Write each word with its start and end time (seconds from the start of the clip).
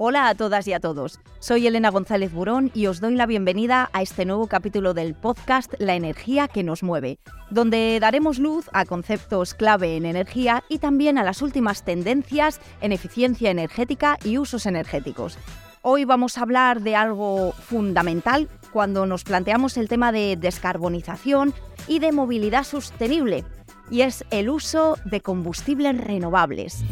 Hola 0.00 0.28
a 0.28 0.36
todas 0.36 0.68
y 0.68 0.72
a 0.72 0.78
todos. 0.78 1.18
Soy 1.40 1.66
Elena 1.66 1.90
González 1.90 2.32
Burón 2.32 2.70
y 2.72 2.86
os 2.86 3.00
doy 3.00 3.16
la 3.16 3.26
bienvenida 3.26 3.90
a 3.92 4.00
este 4.00 4.24
nuevo 4.24 4.46
capítulo 4.46 4.94
del 4.94 5.16
podcast 5.16 5.74
La 5.80 5.96
energía 5.96 6.46
que 6.46 6.62
nos 6.62 6.84
mueve, 6.84 7.18
donde 7.50 7.98
daremos 8.00 8.38
luz 8.38 8.70
a 8.72 8.84
conceptos 8.84 9.54
clave 9.54 9.96
en 9.96 10.06
energía 10.06 10.62
y 10.68 10.78
también 10.78 11.18
a 11.18 11.24
las 11.24 11.42
últimas 11.42 11.84
tendencias 11.84 12.60
en 12.80 12.92
eficiencia 12.92 13.50
energética 13.50 14.18
y 14.22 14.38
usos 14.38 14.66
energéticos. 14.66 15.36
Hoy 15.82 16.04
vamos 16.04 16.38
a 16.38 16.42
hablar 16.42 16.80
de 16.82 16.94
algo 16.94 17.50
fundamental 17.50 18.48
cuando 18.72 19.04
nos 19.04 19.24
planteamos 19.24 19.76
el 19.78 19.88
tema 19.88 20.12
de 20.12 20.36
descarbonización 20.36 21.54
y 21.88 21.98
de 21.98 22.12
movilidad 22.12 22.62
sostenible, 22.62 23.44
y 23.90 24.02
es 24.02 24.24
el 24.30 24.48
uso 24.48 24.96
de 25.06 25.22
combustibles 25.22 25.98
renovables. 25.98 26.84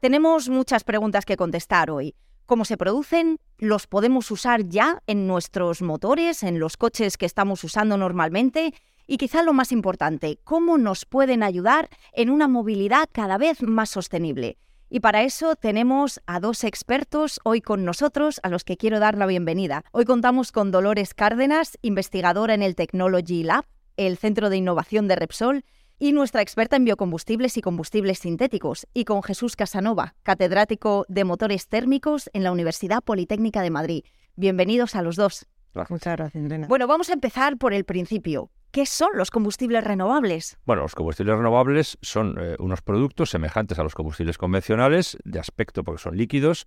Tenemos 0.00 0.50
muchas 0.50 0.84
preguntas 0.84 1.24
que 1.24 1.36
contestar 1.36 1.90
hoy. 1.90 2.14
¿Cómo 2.44 2.66
se 2.66 2.76
producen? 2.76 3.38
¿Los 3.56 3.86
podemos 3.86 4.30
usar 4.30 4.68
ya 4.68 5.02
en 5.06 5.26
nuestros 5.26 5.80
motores, 5.80 6.42
en 6.42 6.58
los 6.58 6.76
coches 6.76 7.16
que 7.16 7.24
estamos 7.24 7.64
usando 7.64 7.96
normalmente? 7.96 8.74
Y 9.06 9.16
quizá 9.16 9.42
lo 9.42 9.54
más 9.54 9.72
importante, 9.72 10.38
¿cómo 10.44 10.76
nos 10.76 11.06
pueden 11.06 11.42
ayudar 11.42 11.88
en 12.12 12.28
una 12.28 12.48
movilidad 12.48 13.08
cada 13.12 13.38
vez 13.38 13.62
más 13.62 13.88
sostenible? 13.88 14.58
Y 14.90 15.00
para 15.00 15.22
eso 15.22 15.56
tenemos 15.56 16.20
a 16.26 16.38
dos 16.38 16.64
expertos 16.64 17.40
hoy 17.42 17.60
con 17.62 17.84
nosotros, 17.84 18.40
a 18.42 18.48
los 18.48 18.64
que 18.64 18.76
quiero 18.76 19.00
dar 19.00 19.16
la 19.16 19.26
bienvenida. 19.26 19.84
Hoy 19.92 20.04
contamos 20.04 20.52
con 20.52 20.70
Dolores 20.70 21.14
Cárdenas, 21.14 21.78
investigadora 21.80 22.52
en 22.54 22.62
el 22.62 22.76
Technology 22.76 23.42
Lab, 23.42 23.64
el 23.96 24.18
Centro 24.18 24.50
de 24.50 24.58
Innovación 24.58 25.08
de 25.08 25.16
Repsol, 25.16 25.64
y 25.98 26.12
nuestra 26.12 26.42
experta 26.42 26.76
en 26.76 26.84
biocombustibles 26.84 27.56
y 27.56 27.60
combustibles 27.60 28.18
sintéticos, 28.18 28.86
y 28.94 29.04
con 29.04 29.22
Jesús 29.22 29.56
Casanova, 29.56 30.14
catedrático 30.22 31.06
de 31.08 31.24
motores 31.24 31.68
térmicos 31.68 32.30
en 32.32 32.42
la 32.42 32.52
Universidad 32.52 33.02
Politécnica 33.02 33.62
de 33.62 33.70
Madrid. 33.70 34.04
Bienvenidos 34.36 34.94
a 34.96 35.02
los 35.02 35.16
dos. 35.16 35.46
Muchas 35.88 36.16
gracias, 36.16 36.44
Elena. 36.44 36.66
Bueno, 36.68 36.86
vamos 36.86 37.10
a 37.10 37.14
empezar 37.14 37.56
por 37.56 37.72
el 37.72 37.84
principio. 37.84 38.50
¿Qué 38.70 38.86
son 38.86 39.10
los 39.14 39.30
combustibles 39.30 39.84
renovables? 39.84 40.58
Bueno, 40.66 40.82
los 40.82 40.94
combustibles 40.94 41.36
renovables 41.36 41.96
son 42.02 42.36
eh, 42.40 42.56
unos 42.58 42.82
productos 42.82 43.30
semejantes 43.30 43.78
a 43.78 43.84
los 43.84 43.94
combustibles 43.94 44.36
convencionales, 44.36 45.16
de 45.24 45.38
aspecto 45.38 45.84
porque 45.84 46.02
son 46.02 46.16
líquidos, 46.16 46.66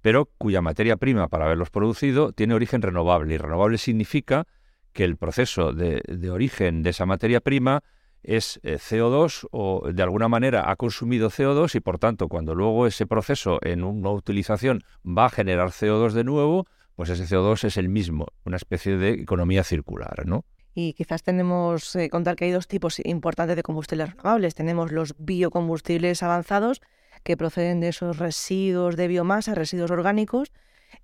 pero 0.00 0.26
cuya 0.38 0.62
materia 0.62 0.96
prima 0.96 1.28
para 1.28 1.46
haberlos 1.46 1.70
producido 1.70 2.32
tiene 2.32 2.54
origen 2.54 2.82
renovable. 2.82 3.34
Y 3.34 3.38
renovable 3.38 3.78
significa 3.78 4.46
que 4.92 5.04
el 5.04 5.16
proceso 5.16 5.72
de 5.72 6.30
origen 6.30 6.82
de 6.82 6.90
esa 6.90 7.06
materia 7.06 7.40
prima 7.40 7.82
es 8.22 8.60
eh, 8.62 8.76
CO2 8.76 9.48
o 9.50 9.90
de 9.92 10.02
alguna 10.02 10.28
manera 10.28 10.70
ha 10.70 10.76
consumido 10.76 11.30
CO2 11.30 11.74
y 11.74 11.80
por 11.80 11.98
tanto 11.98 12.28
cuando 12.28 12.54
luego 12.54 12.86
ese 12.86 13.06
proceso 13.06 13.58
en 13.62 13.84
una 13.84 14.10
utilización 14.10 14.82
va 15.06 15.26
a 15.26 15.30
generar 15.30 15.70
CO2 15.70 16.12
de 16.12 16.24
nuevo, 16.24 16.66
pues 16.96 17.10
ese 17.10 17.24
CO2 17.24 17.64
es 17.64 17.76
el 17.76 17.88
mismo, 17.88 18.26
una 18.44 18.56
especie 18.56 18.96
de 18.96 19.10
economía 19.12 19.64
circular, 19.64 20.26
¿no? 20.26 20.44
Y 20.74 20.92
quizás 20.92 21.22
tenemos 21.22 21.92
que 21.92 22.04
eh, 22.04 22.10
contar 22.10 22.36
que 22.36 22.44
hay 22.44 22.52
dos 22.52 22.68
tipos 22.68 23.00
importantes 23.04 23.56
de 23.56 23.62
combustibles 23.62 24.10
renovables. 24.10 24.54
Tenemos 24.54 24.92
los 24.92 25.14
biocombustibles 25.18 26.22
avanzados, 26.22 26.80
que 27.24 27.36
proceden 27.36 27.80
de 27.80 27.88
esos 27.88 28.18
residuos 28.18 28.96
de 28.96 29.08
biomasa, 29.08 29.54
residuos 29.54 29.90
orgánicos, 29.90 30.52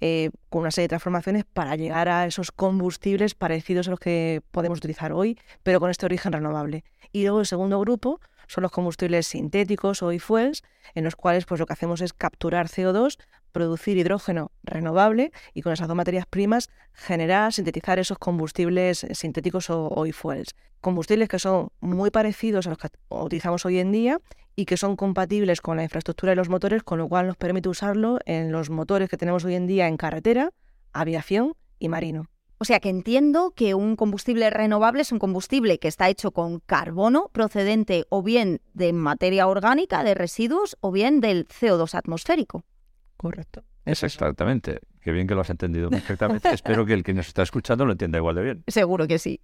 eh, 0.00 0.30
con 0.48 0.62
una 0.62 0.70
serie 0.70 0.84
de 0.84 0.91
transformaciones 0.91 1.44
para 1.44 1.77
llegar 1.77 2.08
a 2.08 2.27
esos 2.27 2.52
combustibles 2.52 3.34
parecidos 3.34 3.89
a 3.89 3.91
los 3.91 4.00
que 4.00 4.42
podemos 4.50 4.78
utilizar 4.78 5.12
hoy, 5.12 5.38
pero 5.62 5.80
con 5.80 5.91
este 5.91 6.06
origen 6.06 6.33
renovable. 6.33 6.84
Y 7.12 7.22
luego 7.22 7.41
el 7.41 7.47
segundo 7.47 7.80
grupo 7.80 8.20
son 8.47 8.62
los 8.62 8.70
combustibles 8.70 9.27
sintéticos 9.27 10.03
o 10.03 10.12
e-fuels, 10.12 10.62
en 10.94 11.05
los 11.05 11.16
cuales 11.16 11.47
pues, 11.47 11.61
lo 11.61 11.66
que 11.66 11.72
hacemos 11.72 12.00
es 12.00 12.12
capturar 12.12 12.69
CO2, 12.69 13.19
producir 13.53 13.97
hidrógeno 13.97 14.53
renovable 14.62 15.33
y 15.55 15.62
con 15.62 15.72
esas 15.72 15.88
dos 15.88 15.97
materias 15.97 16.26
primas 16.26 16.69
generar, 16.93 17.53
sintetizar 17.53 17.99
esos 17.99 18.19
combustibles 18.19 19.06
sintéticos 19.12 19.70
o, 19.70 20.04
e-fuels. 20.06 20.54
Combustibles 20.81 21.28
que 21.28 21.38
son 21.38 21.70
muy 21.81 22.10
parecidos 22.10 22.66
a 22.66 22.70
los 22.70 22.78
que 22.78 22.88
utilizamos 23.09 23.65
hoy 23.65 23.78
en 23.78 23.93
día 23.93 24.20
y 24.56 24.65
que 24.65 24.78
son 24.78 24.97
compatibles 24.97 25.61
con 25.61 25.77
la 25.77 25.84
infraestructura 25.84 26.31
de 26.31 26.37
los 26.37 26.49
motores, 26.49 26.83
con 26.83 26.99
lo 26.99 27.09
cual 27.09 27.27
nos 27.27 27.37
permite 27.37 27.69
usarlo 27.69 28.19
en 28.25 28.50
los 28.50 28.71
motores 28.71 29.09
que 29.09 29.19
tenemos 29.19 29.44
hoy 29.44 29.55
en 29.55 29.67
día 29.67 29.87
en 29.87 29.99
carretera, 29.99 30.50
aviación 30.93 31.55
y 31.78 31.89
marino. 31.89 32.27
O 32.59 32.65
sea 32.65 32.81
que 32.81 32.89
entiendo 32.89 33.53
que 33.55 33.75
un 33.75 33.97
combustible 33.97 34.49
renovable 34.49 35.03
es 35.03 35.12
un 35.12 35.19
combustible 35.19 35.78
que 35.78 35.89
está 35.89 36.09
hecho 36.09 36.31
con 36.31 36.61
carbono 36.61 37.28
procedente 37.33 38.06
o 38.09 38.22
bien 38.22 38.62
de 38.72 38.94
materia 38.94 39.47
orgánica, 39.47 40.03
de 40.03 40.15
residuos, 40.15 40.78
o 40.81 40.91
bien 40.91 41.21
del 41.21 41.47
CO2 41.47 41.94
atmosférico. 41.94 42.65
Correcto. 43.19 43.62
Es 43.84 44.03
exactamente. 44.03 44.81
Qué 45.03 45.12
bien 45.12 45.27
que 45.27 45.34
lo 45.34 45.43
has 45.43 45.50
entendido 45.50 45.91
perfectamente. 45.91 46.49
Espero 46.53 46.87
que 46.87 46.94
el 46.94 47.05
que 47.05 47.12
nos 47.12 47.28
está 47.28 47.43
escuchando 47.43 47.84
lo 47.84 47.93
entienda 47.93 48.19
igual 48.19 48.37
de 48.37 48.43
bien. 48.43 48.65
Seguro 48.67 49.06
que 49.06 49.19
sí. 49.19 49.41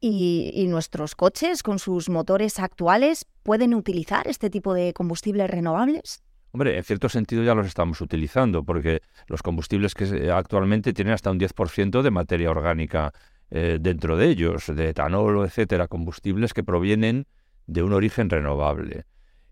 ¿Y, 0.00 0.66
nuestros 0.68 1.16
coches, 1.16 1.62
con 1.64 1.80
sus 1.80 2.08
motores 2.08 2.60
actuales, 2.60 3.26
pueden 3.42 3.74
utilizar 3.74 4.28
este 4.28 4.48
tipo 4.48 4.72
de 4.72 4.92
combustibles 4.92 5.50
renovables? 5.50 6.22
Hombre, 6.52 6.76
en 6.76 6.84
cierto 6.84 7.08
sentido 7.08 7.42
ya 7.42 7.54
los 7.54 7.66
estamos 7.66 8.00
utilizando, 8.00 8.64
porque 8.64 9.02
los 9.26 9.42
combustibles 9.42 9.94
que 9.94 10.30
actualmente 10.30 10.92
tienen 10.92 11.14
hasta 11.14 11.30
un 11.30 11.40
10% 11.40 12.02
de 12.02 12.10
materia 12.10 12.50
orgánica 12.50 13.12
eh, 13.50 13.78
dentro 13.80 14.16
de 14.16 14.28
ellos, 14.28 14.66
de 14.66 14.90
etanol, 14.90 15.44
etcétera, 15.44 15.88
combustibles 15.88 16.54
que 16.54 16.62
provienen 16.62 17.26
de 17.66 17.82
un 17.82 17.92
origen 17.92 18.30
renovable. 18.30 19.04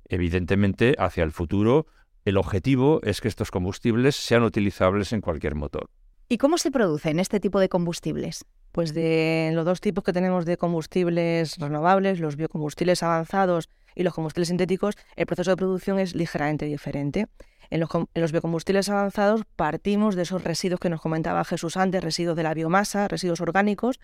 Evidentemente, 0.04 0.94
hacia 0.98 1.24
el 1.24 1.32
futuro, 1.32 1.86
el 2.24 2.36
objetivo 2.36 3.00
es 3.02 3.20
que 3.20 3.28
estos 3.28 3.50
combustibles 3.50 4.14
sean 4.14 4.44
utilizables 4.44 5.12
en 5.12 5.20
cualquier 5.20 5.56
motor. 5.56 5.88
¿Y 6.28 6.38
cómo 6.38 6.58
se 6.58 6.70
producen 6.70 7.18
este 7.18 7.40
tipo 7.40 7.58
de 7.58 7.68
combustibles? 7.68 8.44
Pues 8.76 8.92
de 8.92 9.53
los 9.54 9.64
dos 9.64 9.81
tipos 9.81 10.04
que 10.04 10.12
tenemos 10.12 10.44
de 10.44 10.59
combustibles 10.59 11.56
renovables, 11.56 12.20
los 12.20 12.37
biocombustibles 12.37 13.03
avanzados 13.03 13.70
y 13.94 14.03
los 14.03 14.12
combustibles 14.12 14.48
sintéticos, 14.48 14.97
el 15.16 15.25
proceso 15.25 15.53
de 15.53 15.56
producción 15.56 15.98
es 15.98 16.14
ligeramente 16.14 16.66
diferente. 16.66 17.26
En 17.70 17.81
los, 17.81 18.32
biocombustibles 18.32 18.91
avanzados 18.91 19.44
partimos 19.56 20.14
de 20.14 20.25
esos 20.25 20.44
residuos 20.44 20.78
que 20.78 20.91
nos 20.91 21.00
comentaba 21.00 21.42
Jesús 21.47 21.78
antes, 21.78 22.04
residuos 22.04 22.37
de 22.37 22.42
la 22.42 22.53
biomasa, 22.53 23.09
residuos 23.09 23.41
orgánicos, 23.41 23.98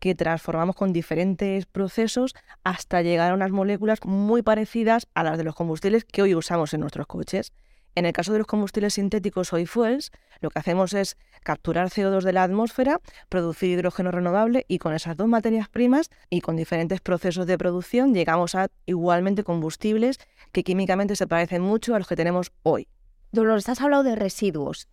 que 0.00 0.14
transformamos 0.14 0.76
con 0.76 0.92
diferentes 0.92 1.64
procesos 1.64 2.34
hasta 2.62 3.00
llegar 3.00 3.30
a 3.30 3.34
unas 3.34 3.52
moléculas 3.52 4.00
muy 4.04 4.42
parecidas 4.42 5.08
a 5.14 5.22
las 5.24 5.38
de 5.38 5.44
los 5.44 5.54
combustibles 5.54 6.04
que 6.04 6.20
hoy 6.20 6.34
usamos 6.34 6.74
en 6.74 6.80
nuestros 6.80 7.06
coches. 7.06 7.54
En 7.94 8.06
el 8.06 8.12
caso 8.12 8.32
de 8.32 8.38
los 8.38 8.46
combustibles 8.46 8.94
sintéticos 8.94 9.52
o 9.52 9.56
e-fuels, 9.56 10.12
lo 10.40 10.50
que 10.50 10.58
hacemos 10.58 10.94
es 10.94 11.16
capturar 11.42 11.90
CO2 11.90 12.22
de 12.22 12.32
la 12.32 12.44
atmósfera, 12.44 13.00
producir 13.28 13.70
hidrógeno 13.70 14.10
renovable 14.10 14.64
y 14.68 14.78
con 14.78 14.94
esas 14.94 15.16
dos 15.16 15.28
materias 15.28 15.68
primas 15.68 16.10
y 16.28 16.40
con 16.40 16.56
diferentes 16.56 17.00
procesos 17.00 17.46
de 17.46 17.58
producción 17.58 18.14
llegamos 18.14 18.54
a 18.54 18.68
igualmente 18.86 19.44
combustibles 19.44 20.18
que 20.52 20.64
químicamente 20.64 21.16
se 21.16 21.26
parecen 21.26 21.62
mucho 21.62 21.94
a 21.94 21.98
los 21.98 22.08
que 22.08 22.16
tenemos 22.16 22.52
hoy. 22.62 22.88
Dolores, 23.32 23.68
has 23.68 23.80
hablado 23.80 24.02
de 24.02 24.16
residuos. 24.16 24.88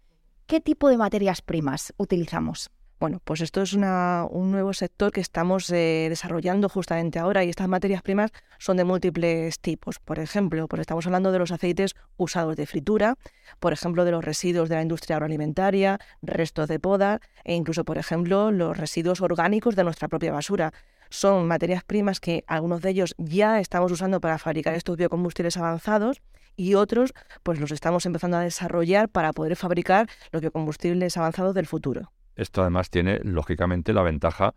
¿Qué 0.45 0.61
tipo 0.61 0.89
de 0.89 0.97
materias 0.97 1.41
primas 1.41 1.93
utilizamos? 1.97 2.71
Bueno, 2.99 3.21
pues 3.23 3.41
esto 3.41 3.61
es 3.61 3.73
un 3.73 4.51
nuevo 4.51 4.73
sector 4.73 5.11
que 5.11 5.21
estamos 5.21 5.69
eh, 5.69 6.07
desarrollando 6.09 6.67
justamente 6.67 7.19
ahora 7.19 7.43
y 7.43 7.49
estas 7.49 7.67
materias 7.67 8.01
primas 8.01 8.31
son 8.57 8.75
de 8.77 8.85
múltiples 8.85 9.59
tipos. 9.59 9.99
Por 9.99 10.17
ejemplo, 10.17 10.67
pues 10.67 10.79
estamos 10.79 11.05
hablando 11.05 11.31
de 11.31 11.37
los 11.37 11.51
aceites 11.51 11.93
usados 12.17 12.55
de 12.55 12.65
fritura, 12.65 13.15
por 13.59 13.71
ejemplo, 13.71 14.03
de 14.03 14.09
los 14.09 14.25
residuos 14.25 14.67
de 14.67 14.75
la 14.75 14.81
industria 14.81 15.17
agroalimentaria, 15.17 15.99
restos 16.23 16.67
de 16.67 16.79
poda 16.79 17.19
e 17.43 17.53
incluso, 17.53 17.85
por 17.85 17.99
ejemplo, 17.99 18.51
los 18.51 18.75
residuos 18.75 19.21
orgánicos 19.21 19.75
de 19.75 19.83
nuestra 19.83 20.07
propia 20.07 20.31
basura. 20.31 20.73
Son 21.11 21.47
materias 21.47 21.83
primas 21.83 22.19
que 22.19 22.45
algunos 22.47 22.81
de 22.81 22.89
ellos 22.89 23.13
ya 23.19 23.59
estamos 23.59 23.91
usando 23.91 24.19
para 24.21 24.39
fabricar 24.39 24.73
estos 24.73 24.97
biocombustibles 24.97 25.55
avanzados 25.57 26.23
y 26.55 26.73
otros 26.73 27.13
pues 27.43 27.59
los 27.59 27.71
estamos 27.71 28.07
empezando 28.07 28.37
a 28.37 28.41
desarrollar 28.41 29.07
para 29.07 29.33
poder 29.33 29.55
fabricar 29.55 30.09
los 30.31 30.41
biocombustibles 30.41 31.15
avanzados 31.15 31.53
del 31.53 31.67
futuro. 31.67 32.11
Esto 32.37 32.61
además 32.61 32.89
tiene, 32.89 33.19
lógicamente, 33.23 33.91
la 33.91 34.03
ventaja 34.03 34.53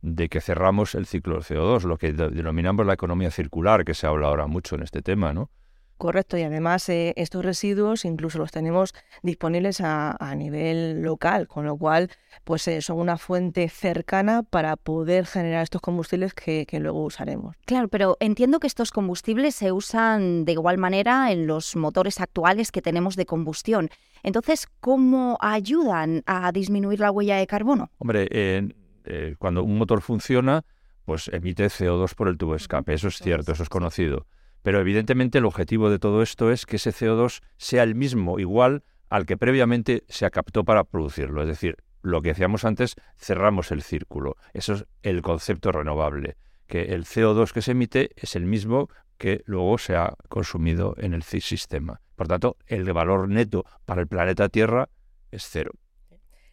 de 0.00 0.28
que 0.28 0.40
cerramos 0.40 0.94
el 0.94 1.06
ciclo 1.06 1.34
del 1.34 1.42
CO2, 1.44 1.82
lo 1.82 1.98
que 1.98 2.12
denominamos 2.12 2.86
la 2.86 2.94
economía 2.94 3.30
circular, 3.30 3.84
que 3.84 3.94
se 3.94 4.06
habla 4.06 4.28
ahora 4.28 4.46
mucho 4.46 4.76
en 4.76 4.82
este 4.82 5.02
tema, 5.02 5.34
¿no? 5.34 5.50
Correcto, 5.96 6.36
y 6.36 6.42
además 6.42 6.88
eh, 6.88 7.14
estos 7.16 7.44
residuos 7.44 8.04
incluso 8.04 8.38
los 8.38 8.50
tenemos 8.50 8.94
disponibles 9.22 9.80
a, 9.80 10.34
nivel 10.36 11.02
local, 11.02 11.46
con 11.46 11.64
lo 11.64 11.76
cual 11.76 12.10
pues 12.42 12.66
eh, 12.66 12.82
son 12.82 12.98
una 12.98 13.16
fuente 13.16 13.68
cercana 13.68 14.42
para 14.42 14.76
poder 14.76 15.26
generar 15.26 15.62
estos 15.62 15.80
combustibles 15.80 16.34
que, 16.34 16.66
que, 16.66 16.80
luego 16.80 17.04
usaremos. 17.04 17.54
Claro, 17.64 17.88
pero 17.88 18.16
entiendo 18.18 18.58
que 18.58 18.66
estos 18.66 18.90
combustibles 18.90 19.54
se 19.54 19.70
usan 19.70 20.44
de 20.44 20.52
igual 20.52 20.78
manera 20.78 21.30
en 21.30 21.46
los 21.46 21.76
motores 21.76 22.20
actuales 22.20 22.72
que 22.72 22.82
tenemos 22.82 23.14
de 23.14 23.26
combustión. 23.26 23.88
Entonces, 24.24 24.66
¿cómo 24.80 25.38
ayudan 25.40 26.24
a 26.26 26.50
disminuir 26.50 26.98
la 26.98 27.12
huella 27.12 27.36
de 27.36 27.46
carbono? 27.46 27.90
Hombre, 27.98 28.26
eh, 28.30 29.36
cuando 29.38 29.62
un 29.62 29.78
motor 29.78 30.02
funciona, 30.02 30.64
pues 31.04 31.28
emite 31.28 31.66
CO2 31.66 32.14
por 32.14 32.28
el 32.28 32.36
tubo 32.36 32.52
de 32.52 32.58
escape, 32.58 32.94
eso 32.94 33.08
es 33.08 33.18
cierto, 33.18 33.52
eso 33.52 33.62
es 33.62 33.68
conocido 33.68 34.26
Pero 34.64 34.80
evidentemente 34.80 35.36
el 35.36 35.44
objetivo 35.44 35.90
de 35.90 35.98
todo 35.98 36.22
esto 36.22 36.50
es 36.50 36.64
que 36.64 36.76
ese 36.76 36.90
CO2 36.90 37.42
sea 37.58 37.82
el 37.82 37.94
mismo, 37.94 38.38
igual 38.38 38.82
al 39.10 39.26
que 39.26 39.36
previamente 39.36 40.04
se 40.08 40.28
captó 40.30 40.64
para 40.64 40.84
producirlo. 40.84 41.42
Es 41.42 41.48
decir, 41.48 41.76
lo 42.00 42.22
que 42.22 42.30
decíamos 42.30 42.64
antes, 42.64 42.96
cerramos 43.14 43.70
el 43.72 43.82
círculo. 43.82 44.36
Eso 44.54 44.72
es 44.72 44.86
el 45.02 45.20
concepto 45.20 45.70
renovable, 45.70 46.38
que 46.66 46.94
el 46.94 47.04
CO2 47.04 47.52
que 47.52 47.60
se 47.60 47.72
emite 47.72 48.12
es 48.16 48.36
el 48.36 48.46
mismo 48.46 48.88
que 49.18 49.42
luego 49.44 49.76
se 49.76 49.96
ha 49.96 50.14
consumido 50.30 50.94
en 50.96 51.12
el 51.12 51.22
sistema. 51.24 52.00
Por 52.16 52.26
tanto, 52.26 52.56
el 52.66 52.90
valor 52.90 53.28
neto 53.28 53.66
para 53.84 54.00
el 54.00 54.08
planeta 54.08 54.48
Tierra 54.48 54.88
es 55.30 55.46
cero. 55.46 55.72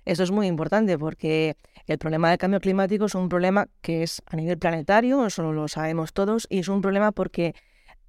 Eso 0.03 0.23
es 0.23 0.31
muy 0.31 0.47
importante 0.47 0.99
porque 0.99 1.55
el 1.87 1.97
problema 1.97 2.29
del 2.29 2.39
cambio 2.39 2.59
climático 2.59 3.05
es 3.05 3.15
un 3.15 3.29
problema 3.29 3.69
que 3.79 4.03
es 4.03 4.21
a 4.25 4.35
nivel 4.35 4.57
planetario, 4.57 5.25
eso 5.25 5.49
lo 5.53 5.69
sabemos 5.69 6.11
todos, 6.11 6.45
y 6.49 6.59
es 6.59 6.67
un 6.67 6.81
problema 6.81 7.13
porque 7.13 7.55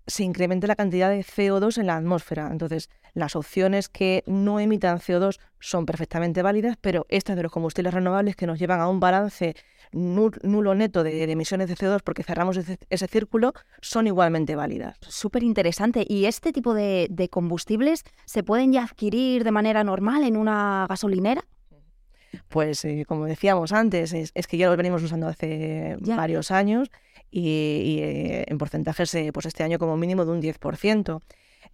se 0.07 0.25
incrementa 0.25 0.67
la 0.67 0.77
cantidad 0.77 1.11
de 1.11 1.21
CO2 1.21 1.79
en 1.79 1.87
la 1.87 1.97
atmósfera. 1.97 2.49
Entonces, 2.51 2.91
las 3.15 3.37
opciones 3.37 3.89
que 3.89 4.25
no 4.27 4.59
emitan 4.61 4.99
CO2 4.99 5.39
son 5.61 5.87
perfectamente 5.87 6.43
válidas, 6.43 6.77
pero 6.81 7.07
estas 7.09 7.37
de 7.37 7.43
los 7.43 7.53
combustibles 7.53 7.95
renovables 7.95 8.37
que 8.37 8.47
nos 8.47 8.59
llevan 8.59 8.81
a 8.81 8.89
un 8.89 9.01
balance 9.01 9.55
nulo 9.93 10.75
neto 10.75 11.03
de, 11.03 11.23
emisiones 11.25 11.69
de 11.69 11.77
CO2 11.77 12.01
porque 12.03 12.23
cerramos 12.23 12.57
ese, 12.57 12.79
círculo 13.09 13.53
son 13.81 14.07
igualmente 14.07 14.57
válidas. 14.57 14.97
Súper 15.07 15.43
interesante. 15.43 16.05
¿Y 16.09 16.25
este 16.25 16.53
tipo 16.53 16.75
de, 16.75 17.29
combustibles 17.31 18.05
se 18.25 18.43
pueden 18.43 18.73
ya 18.73 18.85
adquirir 18.85 19.45
de 19.45 19.53
manera 19.53 19.85
normal 19.85 20.25
en 20.25 20.37
una 20.37 20.87
gasolinera? 20.89 21.45
Pues 22.49 22.85
eh, 22.85 23.05
como 23.07 23.27
decíamos 23.27 23.73
antes, 23.73 24.13
es, 24.13 24.47
que 24.47 24.57
ya 24.57 24.69
los 24.69 24.77
venimos 24.77 25.03
usando 25.03 25.29
hace 25.29 25.97
varios 26.01 26.51
años 26.51 26.91
y, 27.31 27.99
eh, 28.01 28.45
en 28.47 28.59
porcentajes, 28.59 29.15
eh, 29.15 29.31
pues 29.33 29.47
este 29.47 29.63
año 29.65 29.79
como 29.79 29.97
mínimo 29.97 30.25
de 30.25 30.33
un 30.33 30.41
10%. 30.41 31.23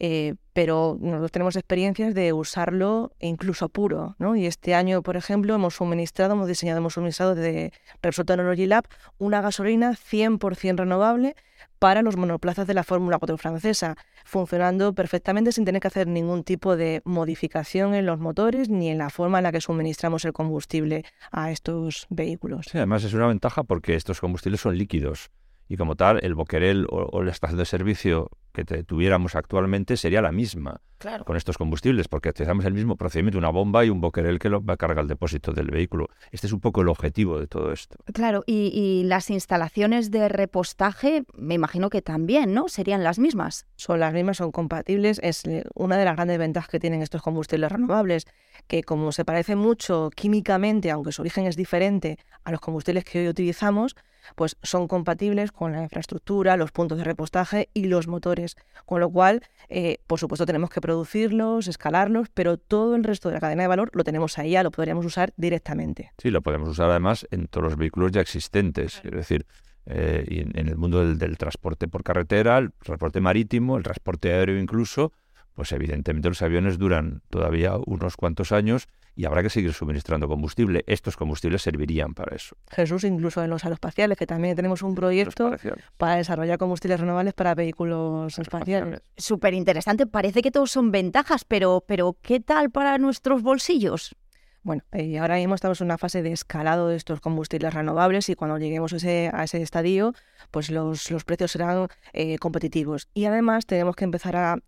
Eh, 0.00 0.35
pero 0.53 0.97
nosotros 1.00 1.33
tenemos 1.33 1.56
experiencias 1.56 2.15
de 2.15 2.33
usarlo 2.33 3.12
incluso 3.21 3.69
puro, 3.69 4.17
¿no? 4.19 4.37
Y 4.37 4.47
este 4.47 4.75
año, 4.75 5.03
por 5.03 5.17
ejemplo, 5.17 5.55
hemos 5.55 5.75
suministrado, 5.75 6.35
hemos 6.35 6.49
diseñado, 6.49 6.79
hemos 6.79 6.95
suministrado 6.95 7.35
de 7.35 7.73
Repsol 8.03 8.27
Technology 8.27 8.67
Lab 8.67 8.85
una 9.19 9.41
gasolina 9.41 9.93
100% 9.93 10.77
renovable 10.77 11.35
para 11.79 12.03
los 12.03 12.17
monoplazas 12.17 12.67
de 12.67 12.75
la 12.75 12.85
Fórmula 12.85 13.19
4 13.19 13.37
francesa, 13.39 13.97
funcionando 14.25 14.95
perfectamente 14.95 15.53
sin 15.53 15.65
tener 15.65 15.81
que 15.81 15.89
hacer 15.89 16.06
ningún 16.06 16.45
tipo 16.45 16.77
de 16.77 17.03
modificación 17.05 17.95
en 17.95 18.06
los 18.06 18.19
motores 18.19 18.69
ni 18.69 18.89
en 18.89 18.99
la 18.99 19.11
forma 19.11 19.39
en 19.39 19.45
la 19.45 19.53
que 19.53 19.61
suministramos 19.61 20.25
el 20.25 20.33
combustible 20.33 21.05
a 21.31 21.50
estos 21.50 22.06
vehículos. 22.11 22.67
Sí, 22.71 22.79
además 22.79 23.05
es 23.05 23.15
una 23.15 23.27
ventaja 23.27 23.62
porque 23.62 23.95
estos 23.95 24.21
combustibles 24.21 24.61
son 24.61 24.77
líquidos 24.77 25.31
y 25.69 25.77
como 25.77 25.97
tal 25.97 26.19
el 26.23 26.35
boquerel 26.35 26.87
o, 26.91 27.23
la 27.23 27.31
estación 27.31 27.59
de 27.59 27.67
servicio 27.67 28.31
que 28.64 28.84
tuviéramos 28.84 29.34
actualmente 29.34 29.96
sería 29.96 30.22
la 30.22 30.32
misma 30.32 30.81
con 31.25 31.37
estos 31.37 31.56
combustibles, 31.56 32.08
porque 32.08 32.31
utilizamos 32.31 32.64
el 32.64 32.75
mismo 32.75 32.96
procedimiento, 32.96 33.38
una 33.38 33.50
bomba 33.50 33.84
y 33.84 33.90
un 33.90 34.00
boquerel 34.00 34.38
que 34.38 34.49
lo 34.49 34.64
va 34.64 34.75
a 34.75 34.76
cargar 34.76 35.05
el 35.05 35.08
depósito 35.08 35.52
del 35.52 35.70
vehículo. 35.70 36.08
Este 36.32 36.49
es 36.49 36.52
un 36.52 36.60
poco 36.60 36.82
el 36.82 36.88
objetivo 36.88 37.38
de 37.38 37.46
todo 37.46 37.72
esto. 37.72 37.96
Claro, 38.12 38.43
y, 38.46 38.72
y 38.75 39.05
las 39.05 39.31
instalaciones 39.31 40.10
de 40.10 40.28
repostaje, 40.28 41.25
me 41.34 41.55
imagino 41.55 41.88
que 41.88 42.02
también, 42.02 42.52
¿no? 42.52 42.69
Serían 42.69 43.05
las 43.05 43.19
mismas. 43.20 43.66
Son 43.76 44.00
las 44.00 44.12
mismas, 44.12 44.38
son 44.38 44.50
compatibles. 44.50 45.20
Es 45.22 45.44
una 45.75 45.96
de 45.96 46.04
las 46.04 46.16
grandes 46.16 46.38
ventajas 46.38 46.69
que 46.69 46.81
tienen 46.81 47.02
estos 47.02 47.22
combustibles 47.22 47.70
renovables, 47.70 48.26
que 48.66 48.82
como 48.82 49.12
se 49.12 49.25
parece 49.25 49.54
mucho 49.54 50.11
químicamente, 50.14 50.90
aunque 50.90 51.12
su 51.12 51.22
origen 51.22 51.46
es 51.46 51.56
diferente 51.56 52.19
a 52.43 52.50
los 52.50 52.61
combustibles 52.61 53.04
que 53.04 53.20
hoy 53.20 53.28
utilizamos, 53.28 53.94
pues 54.34 54.56
son 54.62 54.88
compatibles 54.88 55.52
con 55.52 55.72
la 55.72 55.82
infraestructura, 55.82 56.56
los 56.56 56.72
puntos 56.72 56.98
de 56.98 57.04
repostaje 57.04 57.69
y 57.75 57.84
los 57.84 58.08
motores. 58.08 58.56
Con 58.86 59.00
lo 59.00 59.10
cual, 59.10 59.42
eh, 59.69 59.98
por 60.06 60.19
supuesto, 60.19 60.46
tenemos 60.46 60.70
que 60.70 60.80
producirlos, 60.80 61.69
escalarlos, 61.69 62.28
pero 62.32 62.56
todo 62.56 62.94
el 62.94 63.04
resto 63.04 63.28
de 63.28 63.34
la 63.34 63.40
cadena 63.40 63.62
de 63.62 63.69
valor 63.69 63.90
lo 63.92 64.04
tenemos 64.04 64.38
ahí, 64.38 64.50
ya 64.50 64.62
lo 64.62 64.70
podríamos 64.70 65.04
usar 65.04 65.32
directamente. 65.36 66.12
Sí, 66.19 66.30
lo 66.30 66.42
podemos 66.42 66.69
usar 66.69 66.90
además 66.90 67.26
en 67.30 67.46
todos 67.46 67.64
los 67.64 67.76
vehículos 67.76 68.12
ya 68.12 68.20
existentes. 68.20 69.00
Es 69.04 69.10
decir, 69.10 69.46
eh, 69.90 70.25
y 70.28 70.40
en, 70.40 70.69
el 70.69 70.76
mundo 70.76 71.14
del, 71.14 71.38
transporte 71.38 71.88
por 71.88 72.02
carretera, 72.02 72.58
el 72.58 72.72
transporte 72.72 73.20
marítimo, 73.20 73.78
el 73.78 73.82
transporte 73.82 74.34
aéreo 74.34 74.58
incluso, 74.58 75.12
pues 75.54 75.72
evidentemente 75.72 76.28
los 76.28 76.42
aviones 76.42 76.78
duran 76.78 77.22
todavía 77.30 77.75
unos 77.86 78.16
cuantos 78.16 78.52
años 78.52 78.86
y 79.19 79.25
habrá 79.25 79.43
que 79.43 79.50
seguir 79.50 79.73
suministrando 79.73 80.29
combustible. 80.29 80.85
Estos 80.87 81.17
combustibles 81.17 81.61
servirían 81.61 82.15
para 82.15 82.37
eso. 82.37 82.56
Jesús, 82.70 83.03
incluso 83.03 83.43
en 83.43 83.50
los 83.50 83.65
aeroespaciales, 83.65 84.17
que 84.17 84.29
también 84.29 84.55
tenemos 84.55 84.81
un 84.82 84.94
proyecto 84.94 85.50
para 85.97 86.15
desarrollar 86.15 86.56
combustibles 86.56 87.00
renovables 87.00 87.35
para 87.35 87.56
vehículos 87.56 88.38
espaciales. 88.38 89.03
Súper 89.17 89.55
interesante. 89.55 90.06
Parece 90.06 90.41
que 90.41 90.53
todos 90.53 90.70
son 90.70 90.93
ventajas, 90.93 91.44
pero, 91.44 91.82
pero 91.85 92.17
¿qué 92.23 92.38
tal 92.38 92.70
para 92.70 92.97
nuestros 92.99 93.43
bolsillos? 93.43 94.15
Bueno, 94.64 94.82
y 94.93 95.16
ahora 95.16 95.37
mismo 95.37 95.55
estamos 95.55 95.81
en 95.81 95.87
una 95.87 95.99
fase 95.99 96.22
de 96.22 96.32
escalado 96.32 96.88
de 96.88 96.96
estos 96.96 97.20
combustibles 97.20 97.72
renovables 97.72 98.28
y 98.28 98.34
cuando 98.34 98.58
lleguemos 98.58 98.93
a 98.93 98.96
ese, 99.44 99.62
estadio, 99.62 100.14
pues 100.50 100.70
los, 100.70 101.10
los 101.10 101.25
precios 101.25 101.52
serán 101.52 101.88
eh, 102.12 102.38
competitivos. 102.38 103.08
Y 103.14 103.26
además 103.26 103.66
tenemos 103.66 103.94
que 103.94 104.05
empezar 104.05 104.37
a, 104.37 104.58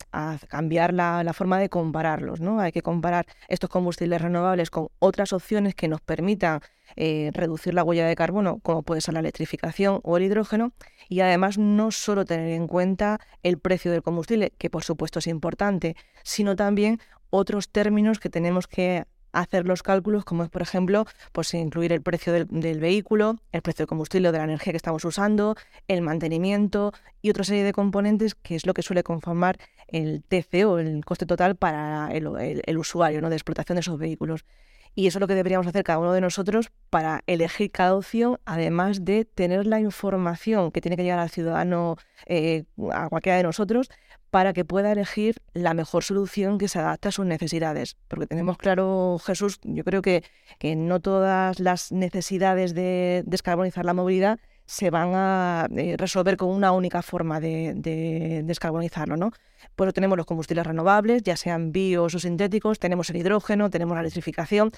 cambiar 0.48 0.94
la, 0.94 1.32
forma 1.34 1.58
de 1.58 1.68
compararlos, 1.68 2.40
¿no? 2.40 2.60
Hay 2.60 2.72
que 2.72 2.82
comparar 2.82 3.26
estos 3.48 3.68
combustibles 3.68 4.22
renovables 4.22 4.70
con 4.70 4.88
otras 5.00 5.32
opciones 5.32 5.74
que 5.74 5.88
nos 5.88 6.00
permitan 6.00 6.60
eh, 6.96 7.30
reducir 7.34 7.74
la 7.74 7.84
huella 7.84 8.06
de 8.06 8.16
carbono, 8.16 8.60
como 8.62 8.82
puede 8.82 9.00
ser 9.00 9.14
la 9.14 9.20
electrificación 9.20 10.00
o 10.02 10.16
el 10.16 10.22
hidrógeno, 10.22 10.72
y 11.08 11.20
además 11.20 11.58
no 11.58 11.90
solo 11.90 12.24
tener 12.24 12.52
en 12.52 12.68
cuenta 12.68 13.18
el 13.42 13.58
precio 13.58 13.90
del 13.92 14.02
combustible, 14.02 14.52
que 14.56 14.70
por 14.70 14.84
supuesto 14.84 15.18
es 15.18 15.26
importante, 15.26 15.96
sino 16.22 16.56
también 16.56 17.00
otros 17.30 17.68
términos 17.68 18.18
que 18.18 18.28
tenemos 18.28 18.66
que 18.66 19.04
hacer 19.32 19.66
los 19.66 19.82
cálculos, 19.82 20.24
como 20.24 20.44
es, 20.44 20.50
por 20.50 20.62
ejemplo, 20.62 21.06
pues 21.32 21.52
incluir 21.54 21.92
el 21.92 22.02
precio 22.02 22.32
del, 22.32 22.80
vehículo, 22.80 23.36
el 23.52 23.62
precio 23.62 23.82
del 23.82 23.88
combustible 23.88 24.28
o 24.28 24.32
de 24.32 24.38
la 24.38 24.44
energía 24.44 24.72
que 24.72 24.76
estamos 24.76 25.04
usando, 25.04 25.56
el 25.88 26.02
mantenimiento 26.02 26.92
y 27.22 27.30
otra 27.30 27.44
serie 27.44 27.64
de 27.64 27.72
componentes 27.72 28.34
que 28.34 28.56
es 28.56 28.66
lo 28.66 28.74
que 28.74 28.82
suele 28.82 29.02
conformar 29.02 29.58
el 29.88 30.22
TCO, 30.22 30.78
el 30.78 31.04
coste 31.04 31.26
total 31.26 31.56
para 31.56 32.10
el, 32.12 32.78
usuario 32.78 33.20
¿no? 33.20 33.30
de 33.30 33.36
explotación 33.36 33.76
de 33.76 33.80
esos 33.80 33.98
vehículos. 33.98 34.44
Y 34.94 35.06
eso 35.06 35.18
es 35.18 35.20
lo 35.20 35.28
que 35.28 35.34
deberíamos 35.34 35.66
hacer 35.66 35.84
cada 35.84 35.98
uno 35.98 36.12
de 36.12 36.20
nosotros 36.20 36.70
para 36.90 37.22
elegir 37.26 37.70
cada 37.70 37.94
opción, 37.94 38.38
además 38.44 39.04
de 39.04 39.24
tener 39.24 39.66
la 39.66 39.80
información 39.80 40.72
que 40.72 40.80
tiene 40.80 40.96
que 40.96 41.04
llegar 41.04 41.18
al 41.20 41.30
ciudadano, 41.30 41.96
eh, 42.26 42.64
a 42.92 43.08
cualquiera 43.08 43.36
de 43.36 43.44
nosotros, 43.44 43.88
para 44.30 44.52
que 44.52 44.64
pueda 44.64 44.92
elegir 44.92 45.36
la 45.54 45.74
mejor 45.74 46.04
solución 46.04 46.58
que 46.58 46.68
se 46.68 46.78
adapte 46.78 47.08
a 47.08 47.12
sus 47.12 47.26
necesidades. 47.26 47.96
Porque 48.08 48.26
tenemos 48.26 48.58
claro, 48.58 49.18
Jesús, 49.24 49.58
yo 49.62 49.84
creo 49.84 50.02
que, 50.02 50.24
que 50.58 50.76
no 50.76 51.00
todas 51.00 51.58
las 51.58 51.92
necesidades 51.92 52.74
de 52.74 53.22
descarbonizar 53.26 53.84
la 53.84 53.94
movilidad 53.94 54.38
se 54.70 54.88
van 54.88 55.10
a 55.16 55.66
eh, 55.76 55.96
resolver 55.98 56.36
con 56.36 56.48
una 56.48 56.70
única 56.70 57.02
forma 57.02 57.40
de, 57.40 58.42
descarbonizarlo, 58.44 59.16
¿no? 59.16 59.32
Pues 59.74 59.92
tenemos 59.92 60.16
los 60.16 60.26
combustibles 60.26 60.64
renovables, 60.64 61.24
ya 61.24 61.36
sean 61.36 61.72
bios 61.72 62.14
o 62.14 62.20
sintéticos, 62.20 62.78
tenemos 62.78 63.10
el 63.10 63.16
hidrógeno, 63.16 63.68
tenemos 63.68 63.96
la 63.96 64.02
electrificación. 64.02 64.70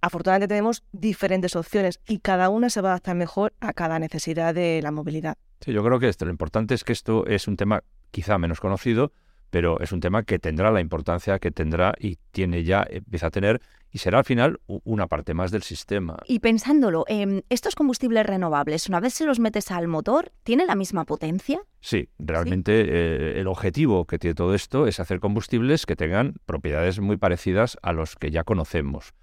Afortunadamente 0.00 0.48
tenemos 0.48 0.82
diferentes 0.90 1.54
opciones 1.54 2.00
y 2.08 2.18
cada 2.18 2.48
una 2.48 2.68
se 2.68 2.80
va 2.80 2.88
a 2.88 2.92
adaptar 2.94 3.14
mejor 3.14 3.52
a 3.60 3.72
cada 3.74 4.00
necesidad 4.00 4.56
de 4.56 4.80
la 4.82 4.90
movilidad. 4.90 5.36
Sí, 5.60 5.72
yo 5.72 5.84
creo 5.84 6.00
que 6.00 6.08
esto, 6.08 6.24
lo 6.24 6.32
importante 6.32 6.74
es 6.74 6.82
que 6.82 6.92
esto 6.92 7.24
es 7.26 7.46
un 7.46 7.56
tema 7.56 7.84
quizá 8.10 8.38
menos 8.38 8.58
conocido, 8.58 9.12
pero 9.50 9.80
es 9.80 9.92
un 9.92 10.00
tema 10.00 10.22
que 10.22 10.38
tendrá 10.38 10.70
la 10.70 10.80
importancia 10.80 11.38
que 11.38 11.50
tendrá 11.50 11.94
y 11.98 12.18
tiene 12.30 12.64
ya, 12.64 12.86
empieza 12.88 13.28
a 13.28 13.30
tener, 13.30 13.60
y 13.90 13.98
será 13.98 14.18
al 14.18 14.24
final 14.24 14.60
una 14.66 15.06
parte 15.06 15.32
más 15.32 15.50
del 15.50 15.62
sistema. 15.62 16.18
Y 16.26 16.40
pensándolo, 16.40 17.04
eh, 17.08 17.42
¿estos 17.48 17.74
combustibles 17.74 18.26
renovables, 18.26 18.88
una 18.88 19.00
vez 19.00 19.14
se 19.14 19.24
los 19.24 19.40
metes 19.40 19.70
al 19.70 19.88
motor, 19.88 20.32
¿tiene 20.42 20.66
la 20.66 20.74
misma 20.74 21.04
potencia? 21.04 21.62
Sí, 21.80 22.08
realmente 22.18 22.72
eh, 22.80 23.40
el 23.40 23.46
objetivo 23.46 24.04
que 24.06 24.18
tiene 24.18 24.34
todo 24.34 24.54
esto 24.54 24.86
es 24.86 25.00
hacer 25.00 25.20
combustibles 25.20 25.86
que 25.86 25.96
tengan 25.96 26.34
propiedades 26.44 27.00
muy 27.00 27.16
parecidas 27.16 27.78
a 27.82 27.92
los 27.92 28.16
que 28.16 28.30
ya 28.30 28.44
conocemos. 28.44 29.14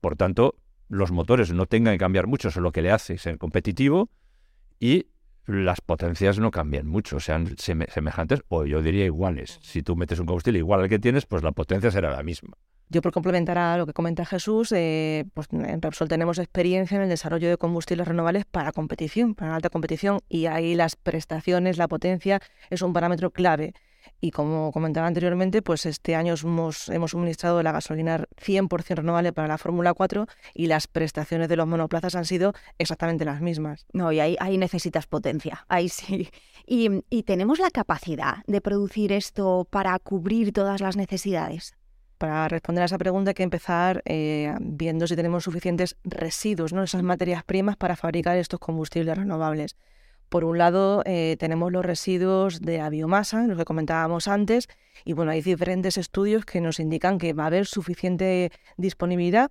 Por 0.00 0.16
tanto, 0.16 0.54
los 0.88 1.12
motores 1.12 1.52
no 1.52 1.66
tengan 1.66 1.94
que 1.94 1.98
cambiar 1.98 2.26
mucho, 2.26 2.48
eso 2.48 2.60
es 2.60 2.62
lo 2.62 2.72
que 2.72 2.82
le 2.82 2.90
hace 2.90 3.18
ser 3.18 3.36
competitivo 3.36 4.10
y 4.80 5.06
las 5.48 5.80
potencias 5.80 6.38
no 6.38 6.50
cambian 6.50 6.86
mucho, 6.86 7.20
sean 7.20 7.56
semejantes 7.56 8.42
o 8.48 8.66
yo 8.66 8.82
diría 8.82 9.06
iguales. 9.06 9.58
Si 9.62 9.82
tú 9.82 9.96
metes 9.96 10.20
un 10.20 10.26
combustible 10.26 10.58
igual 10.58 10.82
al 10.82 10.88
que 10.88 10.98
tienes, 10.98 11.24
pues 11.24 11.42
la 11.42 11.52
potencia 11.52 11.90
será 11.90 12.10
la 12.10 12.22
misma. 12.22 12.54
Yo 12.90 13.02
por 13.02 13.12
complementar 13.12 13.58
a 13.58 13.76
lo 13.76 13.86
que 13.86 13.92
comenta 13.92 14.24
Jesús, 14.24 14.72
eh, 14.72 15.26
pues 15.34 15.48
en 15.52 15.82
Repsol 15.82 16.08
tenemos 16.08 16.38
experiencia 16.38 16.96
en 16.96 17.02
el 17.02 17.08
desarrollo 17.08 17.48
de 17.48 17.58
combustibles 17.58 18.08
renovables 18.08 18.44
para 18.44 18.72
competición, 18.72 19.34
para 19.34 19.56
alta 19.56 19.68
competición, 19.68 20.20
y 20.28 20.46
ahí 20.46 20.74
las 20.74 20.96
prestaciones, 20.96 21.76
la 21.76 21.88
potencia 21.88 22.40
es 22.70 22.80
un 22.80 22.92
parámetro 22.92 23.30
clave. 23.30 23.74
Y 24.20 24.32
como 24.32 24.72
comentaba 24.72 25.06
anteriormente, 25.06 25.62
pues 25.62 25.86
este 25.86 26.16
año 26.16 26.34
hemos, 26.42 26.88
hemos 26.88 27.12
suministrado 27.12 27.62
la 27.62 27.70
gasolina 27.72 28.24
100% 28.44 28.96
renovable 28.96 29.32
para 29.32 29.46
la 29.46 29.58
Fórmula 29.58 29.94
4 29.94 30.26
y 30.54 30.66
las 30.66 30.88
prestaciones 30.88 31.48
de 31.48 31.56
los 31.56 31.68
monoplazas 31.68 32.16
han 32.16 32.24
sido 32.24 32.52
exactamente 32.78 33.24
las 33.24 33.40
mismas. 33.40 33.86
No, 33.92 34.10
y 34.10 34.18
ahí, 34.18 34.36
ahí 34.40 34.58
necesitas 34.58 35.06
potencia, 35.06 35.64
ahí 35.68 35.88
sí. 35.88 36.30
Y, 36.66 37.04
y 37.10 37.22
tenemos 37.22 37.60
la 37.60 37.70
capacidad 37.70 38.38
de 38.46 38.60
producir 38.60 39.12
esto 39.12 39.66
para 39.70 39.98
cubrir 40.00 40.52
todas 40.52 40.80
las 40.80 40.96
necesidades. 40.96 41.74
Para 42.18 42.48
responder 42.48 42.82
a 42.82 42.86
esa 42.86 42.98
pregunta 42.98 43.30
hay 43.30 43.34
que 43.34 43.44
empezar 43.44 44.02
eh, 44.04 44.52
viendo 44.60 45.06
si 45.06 45.14
tenemos 45.14 45.44
suficientes 45.44 45.96
residuos, 46.02 46.72
¿no? 46.72 46.82
esas 46.82 47.04
materias 47.04 47.44
primas 47.44 47.76
para 47.76 47.94
fabricar 47.94 48.36
estos 48.36 48.58
combustibles 48.58 49.16
renovables. 49.16 49.76
Por 50.28 50.44
un 50.44 50.58
lado, 50.58 51.02
eh, 51.06 51.36
tenemos 51.38 51.72
los 51.72 51.84
residuos 51.84 52.60
de 52.60 52.78
la 52.78 52.90
biomasa, 52.90 53.46
los 53.46 53.56
que 53.56 53.64
comentábamos 53.64 54.28
antes, 54.28 54.68
y 55.04 55.14
bueno, 55.14 55.30
hay 55.30 55.40
diferentes 55.40 55.96
estudios 55.96 56.44
que 56.44 56.60
nos 56.60 56.80
indican 56.80 57.18
que 57.18 57.32
va 57.32 57.44
a 57.44 57.46
haber 57.46 57.66
suficiente 57.66 58.50
disponibilidad 58.76 59.50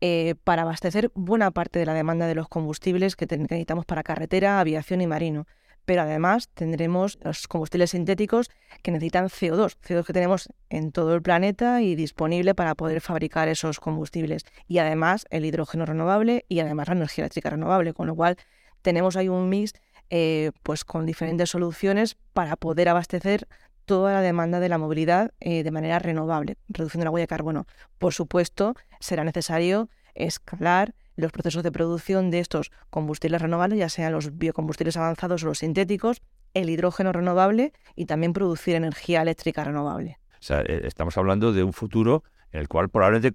eh, 0.00 0.34
para 0.44 0.62
abastecer 0.62 1.10
buena 1.14 1.50
parte 1.50 1.78
de 1.78 1.86
la 1.86 1.94
demanda 1.94 2.26
de 2.26 2.34
los 2.34 2.48
combustibles 2.48 3.16
que 3.16 3.26
necesitamos 3.36 3.84
para 3.84 4.02
carretera, 4.02 4.60
aviación 4.60 5.00
y 5.00 5.06
marino 5.06 5.46
pero 5.84 6.02
además 6.02 6.48
tendremos 6.54 7.18
los 7.22 7.48
combustibles 7.48 7.90
sintéticos 7.90 8.50
que 8.82 8.92
necesitan 8.92 9.26
CO2, 9.26 9.76
CO2 9.80 10.04
que 10.04 10.12
tenemos 10.12 10.48
en 10.70 10.92
todo 10.92 11.14
el 11.14 11.22
planeta 11.22 11.82
y 11.82 11.94
disponible 11.94 12.54
para 12.54 12.74
poder 12.74 13.00
fabricar 13.00 13.48
esos 13.48 13.80
combustibles. 13.80 14.44
Y 14.68 14.78
además 14.78 15.26
el 15.30 15.44
hidrógeno 15.44 15.84
renovable 15.84 16.44
y 16.48 16.60
además 16.60 16.88
la 16.88 16.94
energía 16.94 17.24
eléctrica 17.24 17.50
renovable, 17.50 17.94
con 17.94 18.06
lo 18.06 18.14
cual 18.14 18.36
tenemos 18.82 19.16
ahí 19.16 19.28
un 19.28 19.48
mix 19.48 19.72
eh, 20.10 20.52
pues 20.62 20.84
con 20.84 21.06
diferentes 21.06 21.50
soluciones 21.50 22.16
para 22.32 22.56
poder 22.56 22.88
abastecer 22.88 23.48
toda 23.84 24.12
la 24.12 24.20
demanda 24.20 24.60
de 24.60 24.68
la 24.68 24.78
movilidad 24.78 25.32
eh, 25.40 25.62
de 25.62 25.70
manera 25.70 25.98
renovable, 25.98 26.56
reduciendo 26.68 27.04
la 27.04 27.10
huella 27.10 27.24
de 27.24 27.28
carbono. 27.28 27.66
Por 27.98 28.12
supuesto, 28.12 28.74
será 29.00 29.24
necesario 29.24 29.88
escalar 30.14 30.94
los 31.16 31.32
procesos 31.32 31.62
de 31.62 31.72
producción 31.72 32.30
de 32.30 32.38
estos 32.38 32.70
combustibles 32.90 33.42
renovables, 33.42 33.78
ya 33.78 33.88
sean 33.88 34.12
los 34.12 34.38
biocombustibles 34.38 34.96
avanzados 34.96 35.42
o 35.42 35.46
los 35.46 35.58
sintéticos, 35.58 36.22
el 36.54 36.70
hidrógeno 36.70 37.12
renovable 37.12 37.72
y 37.94 38.06
también 38.06 38.32
producir 38.32 38.74
energía 38.74 39.22
eléctrica 39.22 39.64
renovable. 39.64 40.18
Eh, 40.48 40.82
estamos 40.84 41.16
hablando 41.16 41.52
de 41.52 41.62
un 41.62 41.72
futuro 41.72 42.24
en 42.52 42.60
el 42.60 42.68
cual 42.68 42.88
probablemente 42.88 43.32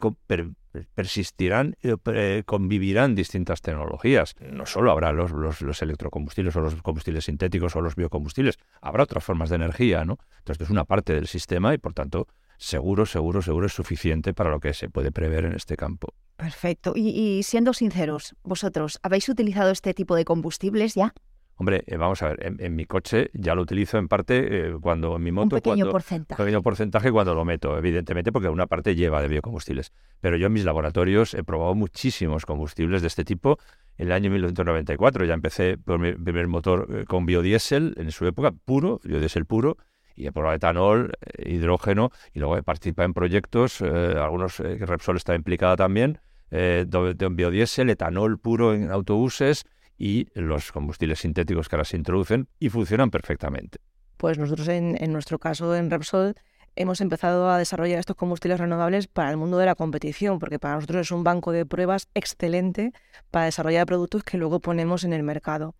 persistirán, 0.93 1.75
eh, 1.81 2.43
convivirán 2.45 3.15
distintas 3.15 3.61
tecnologías. 3.61 4.35
No 4.51 4.65
solo 4.65 4.91
habrá 4.91 5.11
los, 5.11 5.31
los, 5.31 5.81
electrocombustibles 5.81 6.55
o 6.55 6.61
los 6.61 6.81
combustibles 6.81 7.25
sintéticos 7.25 7.75
o 7.75 7.81
los 7.81 7.95
biocombustibles, 7.95 8.57
habrá 8.81 9.03
otras 9.03 9.23
formas 9.23 9.49
de 9.49 9.55
energía, 9.55 10.05
¿no? 10.05 10.17
Entonces 10.39 10.67
es 10.67 10.69
una 10.69 10.85
parte 10.85 11.13
del 11.13 11.27
sistema 11.27 11.73
y 11.73 11.77
por 11.77 11.93
tanto 11.93 12.27
seguro, 12.57 13.05
seguro, 13.05 13.41
seguro 13.41 13.67
es 13.67 13.73
suficiente 13.73 14.33
para 14.33 14.49
lo 14.49 14.59
que 14.59 14.73
se 14.73 14.89
puede 14.89 15.11
prever 15.11 15.45
en 15.45 15.53
este 15.53 15.77
campo. 15.77 16.13
Perfecto. 16.35 16.93
Y, 16.95 17.41
siendo 17.43 17.73
sinceros, 17.73 18.35
vosotros, 18.43 18.99
¿habéis 19.01 19.27
utilizado 19.27 19.71
este 19.71 19.93
tipo 19.93 20.15
de 20.15 20.23
combustibles 20.23 20.93
ya? 20.93 21.13
Hombre, 21.59 21.83
eh, 21.87 21.97
vamos 21.97 22.21
a 22.21 22.29
ver, 22.29 22.55
en, 22.59 22.75
mi 22.75 22.85
coche 22.85 23.31
ya 23.33 23.55
lo 23.55 23.63
utilizo 23.63 23.97
en 23.97 24.07
parte 24.07 24.67
eh, 24.67 24.73
cuando 24.79 25.15
en 25.15 25.23
mi 25.23 25.31
moto... 25.31 25.55
Un 25.55 25.61
pequeño 25.61 25.89
porcentaje. 25.89 26.41
Un 26.41 26.45
pequeño 26.45 26.61
porcentaje 26.61 27.11
cuando 27.11 27.33
lo 27.33 27.45
meto, 27.45 27.75
evidentemente, 27.77 28.31
porque 28.31 28.47
una 28.49 28.67
parte 28.67 28.95
lleva 28.95 29.21
de 29.23 29.27
biocombustibles. 29.27 29.91
Pero 30.21 30.37
yo 30.37 30.47
en 30.47 30.53
mis 30.53 30.65
laboratorios 30.65 31.33
he 31.33 31.43
probado 31.43 31.73
muchísimos 31.73 32.45
combustibles 32.45 33.01
de 33.01 33.07
este 33.07 33.25
tipo. 33.25 33.57
En 33.97 34.07
el 34.07 34.11
año 34.11 34.29
1994 34.29 35.25
ya 35.25 35.33
empecé 35.33 35.79
por 35.79 35.97
mi 35.97 36.13
primer 36.13 36.47
motor 36.47 36.87
eh, 36.91 37.05
con 37.05 37.25
biodiesel, 37.25 37.95
en 37.97 38.11
su 38.11 38.27
época, 38.27 38.51
puro, 38.51 38.99
biodiesel 39.03 39.45
puro, 39.45 39.77
y 40.15 40.27
he 40.27 40.31
probado 40.31 40.55
etanol, 40.55 41.11
hidrógeno, 41.37 42.11
y 42.33 42.39
luego 42.39 42.57
he 42.57 42.63
participado 42.63 43.07
en 43.07 43.13
proyectos, 43.13 43.81
algunos 43.83 44.57
que 44.57 44.83
Repsol 44.83 45.17
está 45.17 45.35
implicada 45.35 45.75
también, 45.75 46.19
eh, 46.49 46.85
de 46.87 47.29
biodiesel, 47.29 47.89
etanol 47.89 48.39
puro 48.39 48.73
en 48.73 48.89
autobuses 48.89 49.65
y 49.97 50.27
los 50.33 50.71
combustibles 50.71 51.19
sintéticos 51.19 51.69
que 51.69 51.75
ahora 51.75 51.85
se 51.85 51.97
introducen 51.97 52.47
y 52.59 52.69
funcionan 52.69 53.09
perfectamente. 53.09 53.79
Pues 54.17 54.37
nosotros 54.37 54.67
en, 54.67 54.95
nuestro 55.11 55.39
caso 55.39 55.75
en 55.75 55.89
Repsol 55.91 56.35
hemos 56.75 57.01
empezado 57.01 57.49
a 57.49 57.57
desarrollar 57.57 57.99
estos 57.99 58.15
combustibles 58.15 58.59
renovables 58.59 59.07
para 59.07 59.29
el 59.31 59.37
mundo 59.37 59.57
de 59.57 59.65
la 59.65 59.75
competición, 59.75 60.39
porque 60.39 60.59
para 60.59 60.75
nosotros 60.75 61.01
es 61.01 61.11
un 61.11 61.23
banco 61.23 61.51
de 61.51 61.65
pruebas 61.65 62.07
excelente 62.13 62.93
para 63.31 63.45
desarrollar 63.45 63.85
productos 63.85 64.23
que 64.23 64.37
luego 64.37 64.59
ponemos 64.59 65.03
en 65.03 65.13
el 65.13 65.23
mercado. 65.23 65.75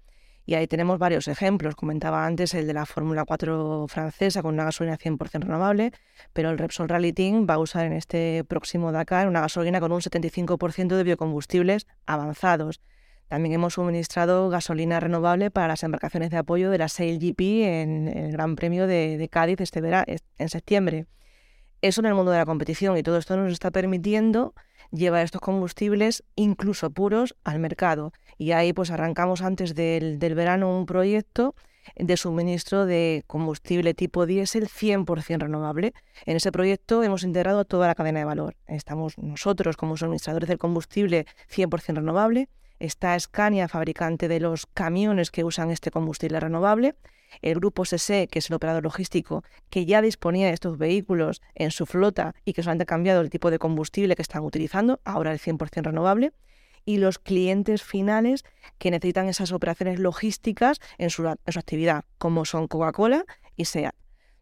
Y 0.45 0.55
ahí 0.55 0.65
tenemos 0.65 0.97
varios 0.97 1.27
ejemplos. 1.27 1.75
Comentaba 1.75 2.25
antes 2.25 2.53
el 2.53 2.67
de 2.67 2.73
la 2.73 2.85
Fórmula 2.85 3.25
4 3.25 3.85
francesa 3.89 4.41
con 4.41 4.53
una 4.53 4.63
gasolina 4.63 4.97
100% 4.97 5.41
renovable, 5.41 5.91
pero 6.31 6.49
el 6.49 6.57
Repsol 6.57 6.87
Rally 6.87 7.11
Team 7.11 7.45
va 7.47 7.55
a 7.55 7.59
usar 7.59 7.85
en 7.85 7.91
este 7.91 8.45
próximo 8.45 8.93
Dakar 8.93 9.27
una 9.27 9.41
gasolina 9.41 9.81
con 9.81 9.91
un 9.91 9.99
75% 9.99 10.95
de 10.95 11.03
biocombustibles 11.03 11.85
avanzados. 12.05 12.79
También 13.27 13.53
hemos 13.55 13.73
suministrado 13.73 14.49
gasolina 14.49 14.99
renovable 14.99 15.51
para 15.51 15.67
las 15.67 15.83
embarcaciones 15.83 16.29
de 16.29 16.37
apoyo 16.37 16.71
de 16.71 16.77
la 16.77 16.87
SailGP 16.87 17.41
en 17.41 18.07
el 18.07 18.31
Gran 18.31 18.55
Premio 18.55 18.87
de, 18.87 19.27
Cádiz 19.29 19.59
este 19.59 19.81
verano, 19.81 20.05
en 20.37 20.49
septiembre. 20.49 21.07
Eso 21.81 22.01
en 22.01 22.07
el 22.07 22.15
mundo 22.15 22.31
de 22.31 22.37
la 22.37 22.45
competición 22.45 22.97
y 22.97 23.03
todo 23.03 23.17
esto 23.17 23.37
nos 23.37 23.51
está 23.51 23.69
permitiendo 23.69 24.55
llevar 24.91 25.23
estos 25.23 25.41
combustibles 25.41 26.23
incluso 26.35 26.89
puros 26.89 27.35
al 27.43 27.59
mercado. 27.59 28.13
Y 28.37 28.51
ahí 28.51 28.73
pues 28.73 28.91
arrancamos 28.91 29.41
antes 29.41 29.75
del, 29.75 30.17
verano 30.17 30.75
un 30.75 30.85
proyecto 30.85 31.55
de 31.95 32.17
suministro 32.17 32.85
de 32.85 33.23
combustible 33.27 33.93
tipo 33.93 34.25
diésel 34.25 34.67
100% 34.67 35.39
renovable. 35.39 35.93
En 36.25 36.37
ese 36.37 36.51
proyecto 36.51 37.03
hemos 37.03 37.23
integrado 37.23 37.65
toda 37.65 37.87
la 37.87 37.95
cadena 37.95 38.19
de 38.19 38.25
valor. 38.25 38.55
Estamos 38.67 39.17
nosotros 39.17 39.77
como 39.77 39.97
suministradores 39.97 40.49
del 40.49 40.57
combustible 40.57 41.25
100% 41.49 41.95
renovable, 41.95 42.49
está 42.79 43.19
Scania, 43.19 43.67
fabricante 43.67 44.27
de 44.27 44.39
los 44.39 44.65
camiones 44.65 45.31
que 45.31 45.43
usan 45.43 45.71
este 45.71 45.91
combustible 45.91 46.39
renovable, 46.39 46.95
el 47.41 47.55
grupo 47.55 47.85
SSE, 47.85 48.27
que 48.27 48.39
es 48.39 48.49
el 48.49 48.55
operador 48.55 48.83
logístico, 48.83 49.43
que 49.69 49.85
ya 49.85 50.01
disponía 50.01 50.47
de 50.47 50.53
estos 50.53 50.77
vehículos 50.77 51.41
en 51.55 51.71
su 51.71 51.85
flota 51.85 52.35
y 52.45 52.53
que 52.53 52.63
solamente 52.63 52.83
ha 52.83 52.85
cambiado 52.85 53.21
el 53.21 53.29
tipo 53.29 53.51
de 53.51 53.59
combustible 53.59 54.15
que 54.15 54.21
están 54.21 54.43
utilizando, 54.43 54.99
ahora 55.03 55.31
el 55.31 55.39
100% 55.39 55.83
renovable, 55.83 56.33
y 56.85 56.97
los 56.97 57.19
clientes 57.19 57.83
finales 57.83 58.45
que 58.77 58.91
necesitan 58.91 59.27
esas 59.27 59.51
operaciones 59.51 59.99
logísticas 59.99 60.79
en 60.97 61.09
su, 61.09 61.27
en 61.27 61.37
su 61.53 61.59
actividad, 61.59 62.05
como 62.17 62.45
son 62.45 62.67
Coca-Cola 62.67 63.25
y 63.57 63.65
SEAT. 63.65 63.93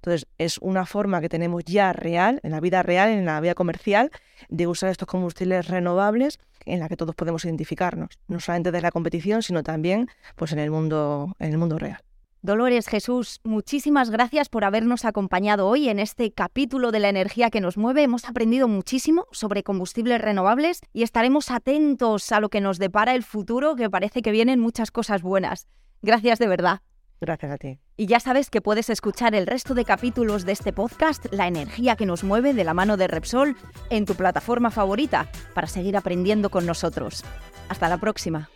Entonces, 0.05 0.27
es 0.37 0.59
una 0.59 0.85
forma 0.85 1.19
que 1.19 1.29
tenemos 1.29 1.63
ya 1.65 1.91
real, 1.91 2.39
en 2.43 2.51
la 2.51 2.59
vida 2.59 2.83
real, 2.83 3.09
en 3.09 3.25
la 3.25 3.41
vida 3.41 3.55
comercial, 3.55 4.11
de 4.49 4.67
usar 4.67 4.91
estos 4.91 5.07
combustibles 5.07 5.67
renovables 5.67 6.37
en 6.67 6.79
la 6.79 6.87
que 6.87 6.95
todos 6.95 7.15
podemos 7.15 7.43
identificarnos, 7.43 8.19
no 8.27 8.39
solamente 8.39 8.71
desde 8.71 8.83
la 8.83 8.91
competición, 8.91 9.41
sino 9.41 9.63
también 9.63 10.07
pues, 10.35 10.51
en, 10.51 10.59
el 10.59 10.69
mundo, 10.69 11.35
en 11.39 11.53
el 11.53 11.57
mundo 11.57 11.79
real. 11.79 11.97
Dolores 12.43 12.87
Jesús, 12.87 13.39
muchísimas 13.43 14.11
gracias 14.11 14.47
por 14.47 14.63
habernos 14.63 15.05
acompañado 15.05 15.67
hoy 15.67 15.89
en 15.89 15.97
este 15.97 16.31
capítulo 16.31 16.91
de 16.91 16.99
la 16.99 17.09
energía 17.09 17.49
que 17.49 17.59
nos 17.59 17.75
mueve. 17.75 18.03
Hemos 18.03 18.25
aprendido 18.25 18.67
muchísimo 18.67 19.25
sobre 19.31 19.63
combustibles 19.63 20.21
renovables 20.21 20.81
y 20.93 21.01
estaremos 21.01 21.49
atentos 21.49 22.31
a 22.31 22.39
lo 22.39 22.49
que 22.49 22.61
nos 22.61 22.77
depara 22.77 23.15
el 23.15 23.23
futuro, 23.23 23.75
que 23.75 23.89
parece 23.89 24.21
que 24.21 24.29
vienen 24.29 24.59
muchas 24.59 24.91
cosas 24.91 25.23
buenas. 25.23 25.67
Gracias 26.03 26.37
de 26.37 26.47
verdad. 26.47 26.81
Gracias 27.19 27.51
a 27.51 27.57
ti. 27.57 27.79
Y 27.97 28.07
ya 28.07 28.19
sabes 28.19 28.49
que 28.49 28.61
puedes 28.61 28.89
escuchar 28.89 29.35
el 29.35 29.47
resto 29.47 29.73
de 29.73 29.85
capítulos 29.85 30.45
de 30.45 30.51
este 30.51 30.73
podcast, 30.73 31.27
La 31.31 31.47
energía 31.47 31.95
que 31.95 32.05
nos 32.05 32.25
mueve 32.25 32.53
de 32.53 32.65
la 32.65 32.73
mano 32.73 32.97
de 32.97 33.07
Repsol, 33.07 33.55
en 33.89 34.05
tu 34.05 34.15
plataforma 34.15 34.69
favorita, 34.69 35.29
para 35.53 35.67
seguir 35.67 35.95
aprendiendo 35.95 36.49
con 36.49 36.65
nosotros. 36.65 37.23
Hasta 37.69 37.87
la 37.87 37.97
próxima. 37.97 38.49